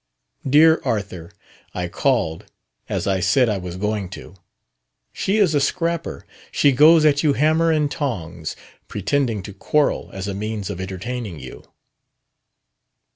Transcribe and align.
"Dear 0.49 0.81
Arthur: 0.83 1.31
I 1.75 1.87
called, 1.87 2.45
as 2.89 3.05
I 3.05 3.19
said 3.19 3.47
I 3.49 3.59
was 3.59 3.77
going 3.77 4.09
to. 4.17 4.33
She 5.13 5.37
is 5.37 5.53
a 5.53 5.59
scrapper. 5.59 6.25
She 6.51 6.71
goes 6.71 7.05
at 7.05 7.21
you 7.21 7.33
hammer 7.33 7.71
and 7.71 7.91
tongs 7.91 8.55
pretending 8.87 9.43
to 9.43 9.53
quarrel 9.53 10.09
as 10.11 10.27
a 10.27 10.33
means 10.33 10.71
of 10.71 10.81
entertaining 10.81 11.39
you..." 11.39 11.71